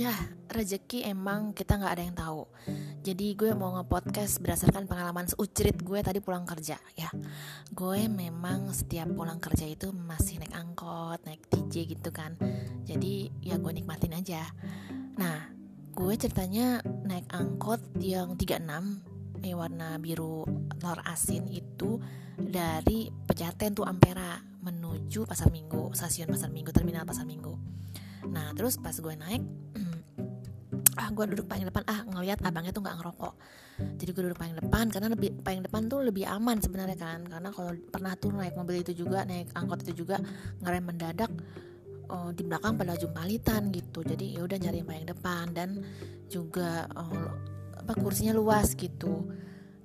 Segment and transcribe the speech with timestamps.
[0.00, 0.16] ya
[0.48, 2.42] rezeki emang kita nggak ada yang tahu.
[3.04, 7.12] Jadi gue mau nge-podcast berdasarkan pengalaman seucrit gue tadi pulang kerja ya.
[7.68, 12.32] Gue memang setiap pulang kerja itu masih naik angkot naik TJ gitu kan.
[12.88, 14.48] Jadi ya gue nikmatin aja.
[15.20, 15.52] Nah
[15.92, 20.48] gue ceritanya naik angkot yang 36 eh, warna biru
[20.80, 22.00] telur asin itu
[22.40, 27.52] dari Pejaten tuh Ampera menuju Pasar Minggu stasiun Pasar Minggu terminal Pasar Minggu.
[28.28, 29.42] Nah terus pas gue naik
[31.12, 31.82] gue duduk paling depan.
[31.86, 33.34] Ah ngelihat abangnya tuh nggak ngerokok.
[33.96, 37.20] Jadi gue duduk paling depan karena lebih paling depan tuh lebih aman sebenarnya kan.
[37.26, 40.20] Karena kalau pernah tuh naik mobil itu juga naik angkot itu juga
[40.60, 41.30] ngerem mendadak
[42.12, 44.04] oh, di belakang pada jumpalitan gitu.
[44.04, 45.68] Jadi ya udah nyari yang paling depan dan
[46.28, 47.28] juga oh,
[47.80, 49.32] apa kursinya luas gitu.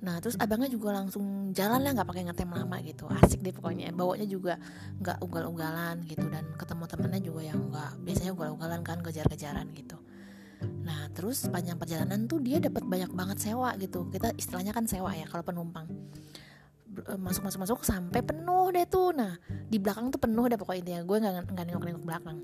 [0.06, 3.08] Nah terus abangnya juga langsung jalan lah nggak pakai ngetem lama gitu.
[3.10, 3.96] Asik deh pokoknya.
[3.96, 4.60] Bawanya juga
[5.02, 6.26] nggak ugal-ugalan gitu.
[6.28, 9.96] Dan ketemu temennya juga yang nggak biasanya ugal-ugalan kan kejar-kejaran gitu
[10.84, 14.08] Nah terus sepanjang perjalanan tuh dia dapat banyak banget sewa gitu.
[14.10, 15.88] Kita istilahnya kan sewa ya kalau penumpang
[16.96, 19.14] eh, masuk masuk masuk sampai penuh deh tuh.
[19.16, 22.38] Nah di belakang tuh penuh deh pokoknya intinya gue nggak nggak nengok nengok belakang.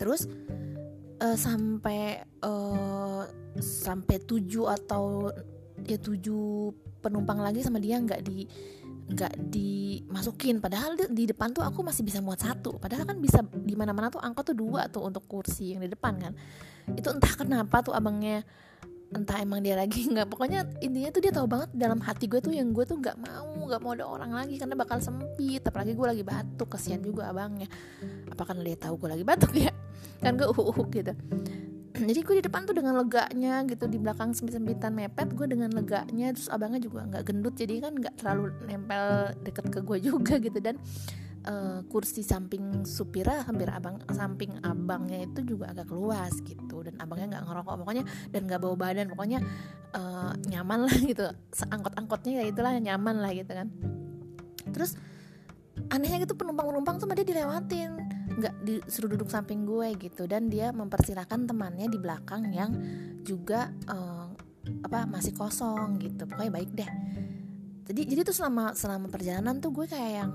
[0.00, 0.24] Terus
[1.20, 3.22] uh, sampai uh,
[3.60, 5.28] sampai tujuh atau
[5.84, 8.44] ya tujuh penumpang lagi sama dia nggak di
[9.10, 10.62] nggak dimasukin.
[10.62, 12.78] Padahal di, di depan tuh aku masih bisa muat satu.
[12.78, 15.90] Padahal kan bisa di mana mana tuh angkot tuh dua tuh untuk kursi yang di
[15.90, 16.32] depan kan.
[16.94, 18.46] Itu entah kenapa tuh abangnya
[19.10, 20.30] entah emang dia lagi nggak.
[20.30, 23.50] Pokoknya intinya tuh dia tahu banget dalam hati gue tuh yang gue tuh nggak mau
[23.66, 25.66] nggak mau ada orang lagi karena bakal sempit.
[25.66, 27.66] Apalagi gue lagi batuk kasihan juga abangnya.
[28.30, 29.74] Apa karena dia tahu gue lagi batuk ya?
[30.22, 31.12] Kan gue uh, uh gitu
[32.08, 36.32] jadi gue di depan tuh dengan leganya gitu di belakang sempit-sempitan mepet gue dengan leganya
[36.32, 40.58] terus abangnya juga nggak gendut jadi kan nggak terlalu nempel deket ke gue juga gitu.
[40.60, 40.80] Dan
[41.46, 46.80] uh, kursi samping supira hampir abang samping abangnya itu juga agak luas gitu.
[46.84, 49.38] Dan abangnya nggak ngerokok pokoknya dan nggak bawa badan pokoknya
[49.94, 51.26] uh, nyaman lah gitu.
[51.68, 53.68] Angkot-angkotnya ya itulah nyaman lah gitu kan.
[54.70, 54.96] Terus
[55.88, 58.09] anehnya gitu penumpang-penumpang tuh dia dilewatin
[58.40, 60.24] nggak disuruh duduk samping gue gitu.
[60.24, 62.72] Dan dia mempersilahkan temannya di belakang yang
[63.20, 64.32] juga uh,
[64.80, 66.24] apa masih kosong gitu.
[66.24, 66.90] Pokoknya baik deh.
[67.90, 70.32] Jadi jadi tuh selama selama perjalanan tuh gue kayak yang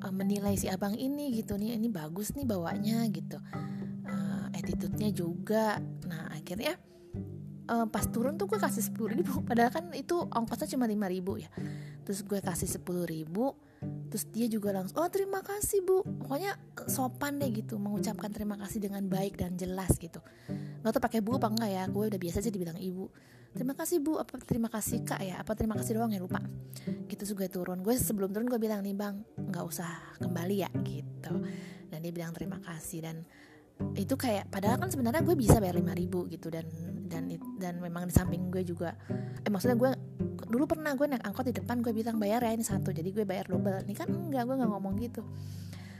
[0.00, 1.60] uh, menilai si abang ini gitu.
[1.60, 3.36] Nih ini bagus nih bawanya gitu.
[4.08, 5.76] Uh, attitude-nya juga.
[6.08, 6.80] Nah akhirnya
[7.68, 9.44] uh, pas turun tuh gue kasih sepuluh ribu.
[9.44, 11.50] Padahal kan itu ongkosnya cuma lima ribu ya.
[12.08, 13.52] Terus gue kasih sepuluh ribu
[14.08, 16.02] terus dia juga langsung oh terima kasih bu.
[16.24, 16.56] Pokoknya
[16.88, 20.18] sopan deh gitu mengucapkan terima kasih dengan baik dan jelas gitu.
[20.82, 23.06] Nggak tau pakai bu apa enggak ya gue udah biasa sih dibilang ibu.
[23.54, 25.40] Terima kasih bu apa terima kasih kak ya?
[25.40, 26.20] Apa terima kasih doang ya?
[26.20, 26.42] Lupa.
[27.08, 27.80] Gitu gue turun.
[27.80, 31.34] Gue sebelum turun gue bilang nih bang nggak usah kembali ya gitu.
[31.88, 33.24] Dan dia bilang terima kasih dan
[33.94, 36.66] itu kayak padahal kan sebenarnya gue bisa bayar lima ribu gitu dan
[37.08, 38.92] dan dan memang di samping gue juga
[39.42, 39.90] eh maksudnya gue
[40.48, 43.24] dulu pernah gue naik angkot di depan gue bilang bayar ya ini satu jadi gue
[43.28, 43.84] bayar double.
[43.84, 45.22] Ini kan enggak gue nggak ngomong gitu.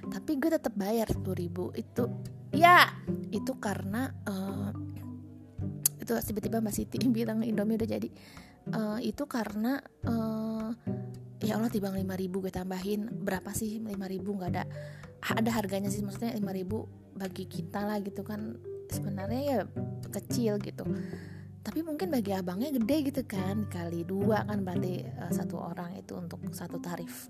[0.08, 1.64] Tapi gue tetap bayar sepuluh ribu.
[1.76, 2.08] Itu
[2.54, 2.88] ya
[3.28, 4.72] itu karena uh,
[6.00, 8.08] itu tiba-tiba mbak Siti bilang Indomie udah jadi.
[8.68, 10.72] Uh, itu karena uh,
[11.40, 13.04] ya Allah tiba lima ribu gue tambahin.
[13.10, 14.32] Berapa sih lima ribu?
[14.32, 14.64] Nggak ada.
[15.18, 16.88] Ada harganya sih maksudnya lima ribu
[17.18, 18.56] bagi kita lah gitu kan
[18.90, 19.60] sebenarnya ya
[20.08, 20.84] kecil gitu.
[21.62, 26.16] Tapi mungkin bagi abangnya gede gitu kan kali dua kan berarti uh, satu orang itu
[26.16, 27.28] untuk satu tarif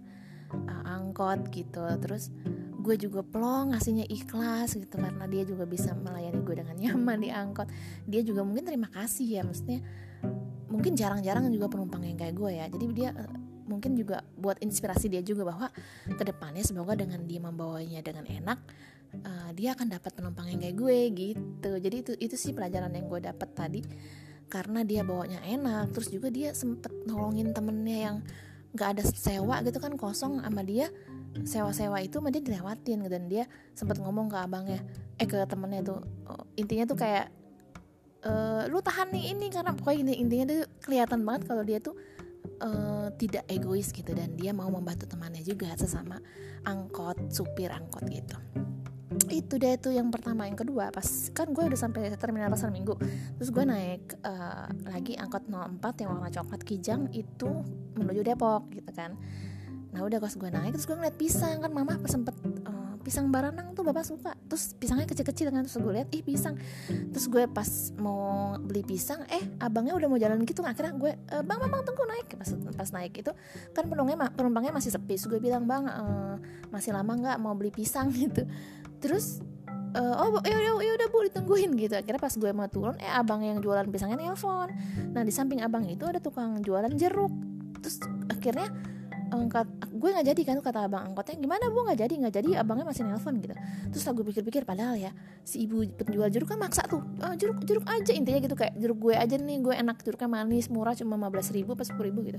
[0.55, 1.83] uh, angkot gitu.
[1.99, 2.31] Terus
[2.79, 7.31] gue juga plong ngasihnya ikhlas gitu karena dia juga bisa melayani gue dengan nyaman di
[7.35, 7.67] angkot.
[8.07, 9.83] Dia juga mungkin terima kasih ya maksudnya
[10.69, 12.67] mungkin jarang-jarang juga penumpang yang kayak gue ya.
[12.71, 13.48] Jadi dia uh,
[13.79, 15.71] mungkin juga buat inspirasi dia juga bahwa
[16.11, 18.59] ke depannya semoga dengan dia membawanya dengan enak
[19.25, 21.71] uh, dia akan dapat penumpang yang kayak gue gitu.
[21.79, 23.81] Jadi itu itu sih pelajaran yang gue dapat tadi.
[24.49, 28.17] Karena dia bawanya enak terus juga dia sempet nolongin temennya yang
[28.73, 30.89] nggak ada sewa gitu kan kosong sama dia.
[31.39, 33.45] Sewa-sewa itu dia dilewatin dan dia
[33.77, 34.81] sempet ngomong ke abangnya
[35.21, 37.31] eh ke temennya tuh oh, intinya tuh kayak
[38.23, 38.33] e,
[38.73, 41.95] lu tahan nih ini karena pokoknya intinya tuh kelihatan banget kalau dia tuh
[42.63, 46.19] uh, tidak egois gitu dan dia mau membantu temannya juga sesama
[46.67, 48.37] angkot supir angkot gitu.
[49.29, 50.47] Itu deh itu yang pertama.
[50.47, 52.95] Yang kedua pas kan gue udah sampai terminal pasar minggu.
[53.41, 57.49] Terus gue naik uh, lagi angkot 04 yang warna coklat kijang itu
[57.97, 59.17] menuju Depok gitu kan.
[59.91, 61.59] Nah udah pas gue naik terus gue ngeliat pisang.
[61.65, 62.37] Kan mama sempet
[62.69, 64.33] uh, pisang baranang tuh bapak suka.
[64.51, 66.59] Terus pisangnya kecil-kecil kan terus gue lihat ih pisang.
[66.89, 71.37] Terus gue pas mau beli pisang eh abangnya udah mau jalan gitu akhirnya gue e,
[71.43, 72.29] bang bang bang tunggu naik.
[72.37, 73.33] Pas pas naik itu
[73.73, 75.15] kan penumpangnya penumpangnya masih sepi.
[75.17, 76.05] Terus gue bilang bang e,
[76.69, 78.11] masih lama nggak mau beli pisang?
[78.19, 78.45] Gitu.
[78.99, 79.39] Terus
[79.95, 81.71] uh, oh ya udah ya udah bu ditungguin.
[81.79, 81.95] Gitu.
[81.95, 84.69] Akhirnya pas gue mau turun eh abang yang jualan pisangnya nelpon
[85.15, 87.33] nah di samping abang itu ada tukang jualan jeruk.
[87.81, 88.69] Terus akhirnya
[89.29, 91.85] angkat gue nggak jadi kan kata abang angkotnya gimana bu?
[91.89, 92.49] Nggak jadi nggak jadi.
[92.61, 93.55] Abangnya masih nelpon gitu.
[93.93, 95.11] Terus aku pikir-pikir padahal ya
[95.49, 99.01] si ibu penjual jeruk kan maksa tuh oh, jeruk jeruk aja intinya gitu kayak jeruk
[99.01, 102.37] gue aja nih gue enak jeruknya manis murah cuma 15 ribu pas 10 ribu gitu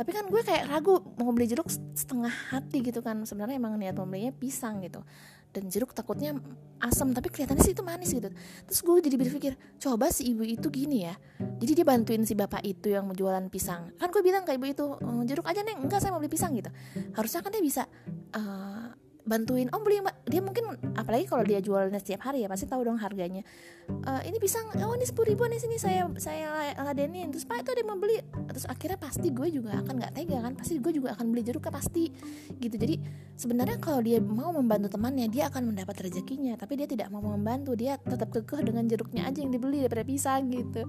[0.00, 3.20] tapi kan gue kayak ragu mau beli jeruk setengah hati gitu kan.
[3.28, 5.04] Sebenarnya emang niat membelinya pisang gitu.
[5.52, 6.32] Dan jeruk takutnya
[6.80, 8.32] asam tapi kelihatannya sih itu manis gitu.
[8.64, 11.12] Terus gue jadi berpikir coba si ibu itu gini ya.
[11.36, 13.92] Jadi dia bantuin si bapak itu yang jualan pisang.
[14.00, 16.56] Kan gue bilang ke ibu itu oh, jeruk aja nih enggak saya mau beli pisang
[16.56, 16.72] gitu.
[17.12, 17.84] Harusnya kan dia bisa
[18.32, 18.89] uh,
[19.26, 19.68] bantuin.
[19.72, 20.64] Om beli mbak dia mungkin
[20.96, 23.44] apalagi kalau dia jualnya setiap hari ya pasti tahu dong harganya.
[23.90, 27.28] Uh, ini pisang oh ini sepuluh ribu nih sini saya saya ladenin.
[27.34, 28.22] Terus pak itu ada yang mau beli.
[28.22, 30.52] Terus akhirnya pasti gue juga akan nggak tega kan?
[30.54, 32.12] Pasti gue juga akan beli jeruk kan pasti
[32.58, 32.76] gitu.
[32.78, 32.96] Jadi
[33.34, 36.54] sebenarnya kalau dia mau membantu temannya dia akan mendapat rezekinya.
[36.54, 40.48] Tapi dia tidak mau membantu dia tetap kekeh dengan jeruknya aja yang dibeli daripada pisang
[40.54, 40.86] gitu.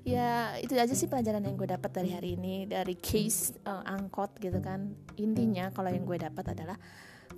[0.00, 4.32] Ya itu aja sih pelajaran yang gue dapat dari hari ini dari case uh, angkot
[4.40, 4.96] gitu kan.
[5.20, 6.80] Intinya kalau yang gue dapat adalah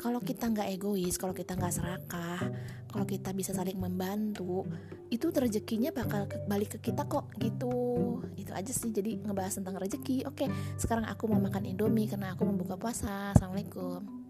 [0.03, 2.43] kalau kita nggak egois kalau kita nggak serakah
[2.91, 4.67] kalau kita bisa saling membantu
[5.09, 8.21] itu rezekinya bakal balik ke kita kok gitu.
[8.33, 10.25] Itu aja sih jadi ngebahas tentang rezeki.
[10.25, 10.49] Oke
[10.81, 13.37] sekarang aku mau makan indomie karena aku membuka puasa.
[13.37, 14.22] Assalamualaikum